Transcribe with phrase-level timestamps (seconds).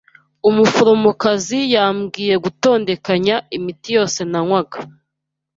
[0.49, 4.77] Umuforomokazi yambwiye gutondekanya imiti yose nanywaga.